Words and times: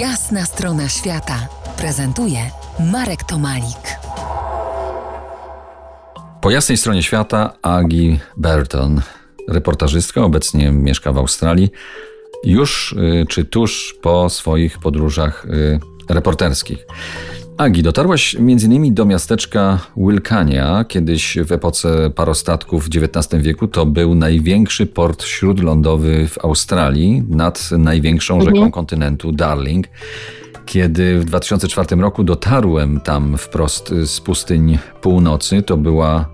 Jasna 0.00 0.44
strona 0.44 0.88
świata 0.88 1.48
prezentuje 1.76 2.38
Marek 2.92 3.24
Tomalik. 3.24 3.98
Po 6.40 6.50
jasnej 6.50 6.78
stronie 6.78 7.02
świata 7.02 7.52
Agi 7.62 8.20
Burton, 8.36 9.00
reportażystka, 9.48 10.22
obecnie 10.22 10.72
mieszka 10.72 11.12
w 11.12 11.18
Australii, 11.18 11.70
już 12.44 12.92
y, 12.92 13.26
czy 13.28 13.44
tuż 13.44 13.94
po 14.02 14.30
swoich 14.30 14.78
podróżach 14.78 15.44
y, 15.44 15.80
reporterskich. 16.08 16.86
Agi, 17.58 17.82
dotarłaś 17.82 18.36
m.in. 18.38 18.94
do 18.94 19.04
miasteczka 19.04 19.78
Wilkania. 19.96 20.84
Kiedyś 20.88 21.38
w 21.44 21.52
epoce 21.52 22.10
parostatków 22.10 22.84
w 22.84 22.88
XIX 22.88 23.42
wieku 23.42 23.68
to 23.68 23.86
był 23.86 24.14
największy 24.14 24.86
port 24.86 25.24
śródlądowy 25.24 26.28
w 26.28 26.44
Australii 26.44 27.22
nad 27.28 27.70
największą 27.78 28.40
rzeką 28.40 28.56
mhm. 28.56 28.70
kontynentu 28.70 29.32
Darling. 29.32 29.86
Kiedy 30.66 31.18
w 31.18 31.24
2004 31.24 31.96
roku 31.96 32.24
dotarłem 32.24 33.00
tam 33.00 33.38
wprost 33.38 33.88
z 34.04 34.20
pustyń 34.20 34.78
północy, 35.00 35.62
to 35.62 35.76
była 35.76 36.28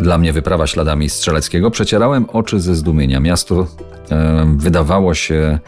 dla 0.00 0.18
mnie 0.18 0.32
wyprawa 0.32 0.66
śladami 0.66 1.08
Strzeleckiego, 1.08 1.70
przecierałem 1.70 2.30
oczy 2.30 2.60
ze 2.60 2.74
zdumienia. 2.74 3.20
Miasto 3.20 3.66
e, 4.10 4.54
wydawało 4.56 5.14
się 5.14 5.58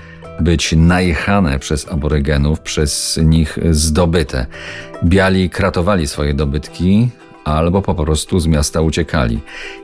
być 0.40 0.74
najechane 0.76 1.58
przez 1.58 1.88
aborygenów, 1.88 2.60
przez 2.60 3.20
nich 3.22 3.58
zdobyte. 3.70 4.46
Biali 5.04 5.50
kratowali 5.50 6.06
swoje 6.06 6.34
dobytki 6.34 7.08
albo 7.44 7.82
po 7.82 7.94
prostu 7.94 8.40
z 8.40 8.46
miasta 8.46 8.80
uciekali. 8.80 9.40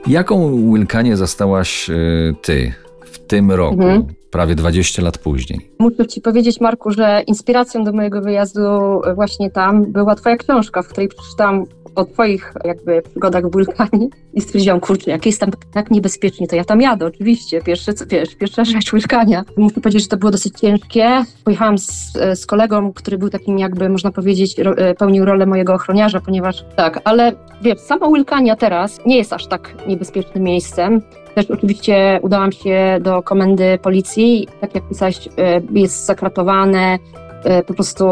Jaką 0.07 0.57
Wilkanie 0.73 1.17
zastałaś 1.17 1.91
e, 1.91 1.95
ty 2.43 2.73
w 3.05 3.19
tym 3.19 3.51
roku? 3.51 3.83
Mhm 3.83 4.20
prawie 4.31 4.55
20 4.55 5.03
lat 5.03 5.19
później. 5.19 5.71
Muszę 5.79 6.07
Ci 6.07 6.21
powiedzieć, 6.21 6.61
Marku, 6.61 6.91
że 6.91 7.23
inspiracją 7.27 7.85
do 7.85 7.93
mojego 7.93 8.23
wyjazdu 8.23 8.61
właśnie 9.15 9.51
tam 9.51 9.93
była 9.93 10.15
Twoja 10.15 10.37
książka, 10.37 10.83
w 10.83 10.89
której 10.89 11.09
przeczytałam 11.09 11.65
o 11.95 12.05
Twoich 12.05 12.53
jakby 12.65 13.03
przygodach 13.03 13.47
w 13.47 13.51
wulkanie 13.51 14.09
i 14.35 14.41
stwierdziłam, 14.41 14.81
kurczę, 14.81 15.11
jak 15.11 15.27
jest 15.27 15.41
tam 15.41 15.51
tak 15.73 15.91
niebezpiecznie, 15.91 16.49
to 16.49 16.57
ja 16.57 16.65
tam 16.65 16.81
jadę, 16.81 17.07
oczywiście. 17.07 17.63
Pierwsze, 17.63 17.93
wiesz, 18.09 18.35
pierwsza 18.35 18.65
rzecz 18.65 18.91
wulkania. 18.91 19.45
Muszę 19.57 19.81
powiedzieć, 19.81 20.03
że 20.03 20.09
to 20.09 20.17
było 20.17 20.31
dosyć 20.31 20.61
ciężkie. 20.61 21.25
Pojechałam 21.45 21.79
z, 21.79 22.13
z 22.35 22.47
kolegą, 22.47 22.93
który 22.93 23.19
był 23.19 23.31
takim 23.31 23.59
jakby, 23.59 23.89
można 23.89 24.13
powiedzieć, 24.13 24.59
ro, 24.59 24.77
e, 24.77 24.95
pełnił 24.95 25.25
rolę 25.25 25.47
mojego 25.47 25.75
ochroniarza, 25.75 26.21
ponieważ 26.21 26.65
tak, 26.77 27.01
ale 27.05 27.33
wiesz, 27.63 27.79
sama 27.79 28.07
wulkania 28.07 28.57
teraz 28.57 29.01
nie 29.07 29.17
jest 29.17 29.33
aż 29.33 29.47
tak 29.47 29.75
niebezpiecznym 29.87 30.45
miejscem. 30.45 31.03
Też 31.41 31.51
oczywiście 31.51 32.21
udałam 32.23 32.53
się 32.53 32.99
do 33.03 33.23
komendy 33.23 33.79
policji. 33.83 34.49
Tak 34.61 34.75
jak 34.75 34.89
pisałeś, 34.89 35.29
e, 35.39 35.61
jest 35.73 36.07
zakratowane, 36.07 36.99
e, 37.45 37.63
po 37.63 37.75
prostu, 37.75 38.05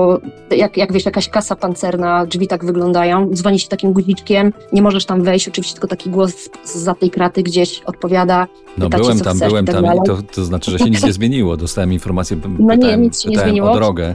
jak, 0.57 0.77
jak 0.77 0.93
wiesz, 0.93 1.05
jakaś 1.05 1.29
kasa 1.29 1.57
pancerna, 1.57 2.27
drzwi 2.27 2.47
tak 2.47 2.65
wyglądają, 2.65 3.31
dzwoni 3.33 3.59
się 3.59 3.69
takim 3.69 3.93
guziczkiem, 3.93 4.53
nie 4.73 4.83
możesz 4.83 5.07
tam 5.07 5.23
wejść, 5.23 5.49
oczywiście 5.49 5.75
tylko 5.75 5.89
taki 5.89 6.11
głos 6.11 6.51
za 6.65 6.95
tej 6.95 7.11
kraty 7.11 7.43
gdzieś 7.43 7.83
odpowiada. 7.87 8.47
No 8.79 8.89
byłem 8.89 9.21
tam, 9.21 9.39
byłem 9.39 9.67
tak 9.67 9.75
tam 9.75 9.85
i 9.85 10.07
to, 10.07 10.19
to 10.35 10.45
znaczy, 10.45 10.71
że 10.71 10.79
się 10.79 10.91
nic 10.91 11.05
nie 11.05 11.13
zmieniło. 11.13 11.57
Dostałem 11.57 11.93
informację, 11.93 12.37
no 12.59 12.75
nie, 12.75 12.97
nic 12.97 13.23
się 13.23 13.29
nie 13.29 13.39
zmieniło. 13.39 13.71
o 13.71 13.75
drogę. 13.75 14.15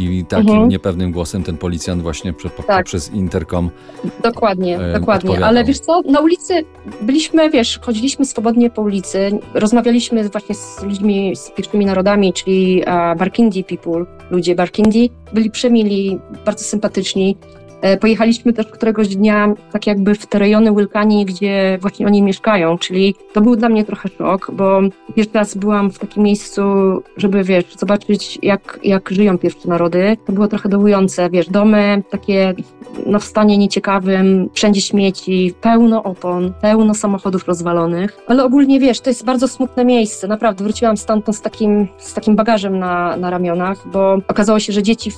I 0.00 0.24
takim 0.24 0.50
mhm. 0.50 0.68
niepewnym 0.68 1.12
głosem 1.12 1.42
ten 1.42 1.56
policjant 1.56 2.02
właśnie 2.02 2.32
prze, 2.32 2.50
tak. 2.66 2.86
przez 2.86 3.12
interkom. 3.12 3.70
Dokładnie, 4.22 4.78
e, 4.78 5.00
dokładnie. 5.00 5.44
Ale 5.46 5.64
wiesz 5.64 5.78
co, 5.78 6.00
na 6.02 6.20
ulicy 6.20 6.64
byliśmy, 7.00 7.50
wiesz, 7.50 7.78
chodziliśmy 7.82 8.24
swobodnie 8.24 8.70
po 8.70 8.82
ulicy, 8.82 9.38
rozmawialiśmy 9.54 10.28
właśnie 10.28 10.54
z 10.54 10.82
ludźmi, 10.82 11.36
z 11.36 11.50
pierwszymi 11.50 11.86
narodami, 11.86 12.32
czyli 12.32 12.82
uh, 12.82 13.18
Barkindi 13.18 13.64
people, 13.64 14.04
ludzie 14.30 14.54
Barkindi. 14.54 15.10
Byli 15.32 15.50
przemili, 15.50 16.18
bardzo 16.44 16.64
sympatyczni. 16.64 17.36
E, 17.82 17.96
pojechaliśmy 17.96 18.52
też 18.52 18.66
któregoś 18.66 19.08
dnia 19.08 19.54
tak 19.72 19.86
jakby 19.86 20.14
w 20.14 20.26
te 20.26 20.38
rejony 20.38 20.74
Wilkanii, 20.74 21.24
gdzie 21.24 21.78
właśnie 21.80 22.06
oni 22.06 22.22
mieszkają, 22.22 22.78
czyli 22.78 23.14
to 23.32 23.40
był 23.40 23.56
dla 23.56 23.68
mnie 23.68 23.84
trochę 23.84 24.08
szok, 24.08 24.50
bo 24.52 24.80
pierwszy 25.14 25.34
raz 25.34 25.54
byłam 25.54 25.90
w 25.90 25.98
takim 25.98 26.22
miejscu, 26.22 26.62
żeby 27.16 27.44
wiesz, 27.44 27.64
zobaczyć 27.78 28.38
jak, 28.42 28.80
jak 28.84 29.10
żyją 29.10 29.38
pierwsze 29.38 29.68
narody. 29.68 30.16
To 30.26 30.32
było 30.32 30.48
trochę 30.48 30.68
dołujące, 30.68 31.30
wiesz, 31.30 31.48
domy 31.48 32.02
takie 32.10 32.54
no, 33.06 33.18
w 33.20 33.24
stanie 33.24 33.58
nieciekawym, 33.58 34.50
wszędzie 34.54 34.80
śmieci, 34.80 35.54
pełno 35.60 36.02
opon, 36.02 36.52
pełno 36.60 36.94
samochodów 36.94 37.48
rozwalonych, 37.48 38.18
ale 38.26 38.44
ogólnie 38.44 38.80
wiesz, 38.80 39.00
to 39.00 39.10
jest 39.10 39.24
bardzo 39.24 39.48
smutne 39.48 39.84
miejsce, 39.84 40.28
naprawdę 40.28 40.64
wróciłam 40.64 40.96
stamtąd 40.96 41.36
z 41.36 41.40
takim, 41.40 41.88
z 41.98 42.14
takim 42.14 42.36
bagażem 42.36 42.78
na, 42.78 43.16
na 43.16 43.30
ramionach, 43.30 43.88
bo 43.92 44.18
okazało 44.28 44.60
się, 44.60 44.72
że 44.72 44.82
dzieci 44.82 45.10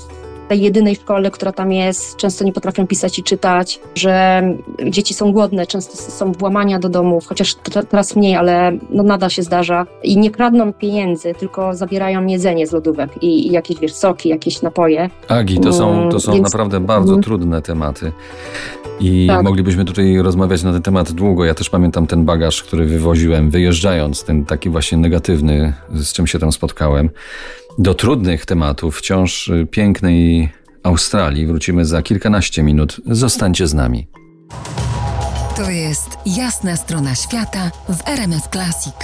tej 0.53 0.63
jedynej 0.63 0.97
szkole, 0.97 1.31
która 1.31 1.53
tam 1.53 1.73
jest, 1.73 2.17
często 2.17 2.45
nie 2.45 2.53
potrafią 2.53 2.87
pisać 2.87 3.19
i 3.19 3.23
czytać, 3.23 3.81
że 3.95 4.43
dzieci 4.91 5.15
są 5.15 5.33
głodne, 5.33 5.67
często 5.67 5.97
są 5.97 6.33
włamania 6.33 6.79
do 6.79 6.89
domów, 6.89 7.27
chociaż 7.27 7.55
teraz 7.91 8.17
mniej, 8.17 8.37
ale 8.37 8.73
no 8.91 9.03
nadal 9.03 9.31
się 9.31 9.43
zdarza. 9.43 9.87
I 10.03 10.17
nie 10.17 10.31
kradną 10.31 10.73
pieniędzy, 10.73 11.35
tylko 11.35 11.75
zabierają 11.75 12.27
jedzenie 12.27 12.67
z 12.67 12.73
lodówek 12.73 13.23
i, 13.23 13.47
i 13.47 13.53
jakieś 13.53 13.79
wiesz, 13.79 13.95
soki, 13.95 14.29
jakieś 14.29 14.63
napoje. 14.63 15.11
Agi, 15.29 15.61
to 15.61 15.73
są, 15.73 16.09
to 16.09 16.21
są 16.21 16.33
Więc... 16.33 16.45
naprawdę 16.45 16.81
bardzo 16.81 17.15
mhm. 17.15 17.23
trudne 17.23 17.63
tematy. 17.63 18.13
I 19.01 19.27
tak. 19.29 19.45
moglibyśmy 19.45 19.85
tutaj 19.85 20.19
rozmawiać 20.19 20.63
na 20.63 20.73
ten 20.73 20.83
temat 20.83 21.13
długo. 21.13 21.45
Ja 21.45 21.55
też 21.55 21.71
pamiętam 21.71 22.07
ten 22.07 22.25
bagaż, 22.25 22.63
który 22.63 22.85
wywoziłem, 22.85 23.51
wyjeżdżając, 23.51 24.25
ten 24.25 24.45
taki 24.45 24.71
właśnie 24.71 24.99
negatywny, 24.99 25.73
z 25.95 26.13
czym 26.13 26.27
się 26.27 26.39
tam 26.39 26.53
spotkałem. 26.53 27.11
Do 27.79 27.95
trudnych 27.95 28.47
tematów 28.47 28.99
wciąż 28.99 29.51
pięknej 29.71 30.53
Australii 30.83 31.47
wrócimy 31.47 31.85
za 31.85 32.03
kilkanaście 32.03 32.63
minut. 32.63 33.01
Zostańcie 33.07 33.67
z 33.67 33.75
nami. 33.75 34.09
To 35.57 35.71
jest 35.71 36.09
jasna 36.27 36.77
strona 36.77 37.15
świata 37.15 37.71
w 37.89 38.09
RMS 38.09 38.49
Classic. 38.53 38.95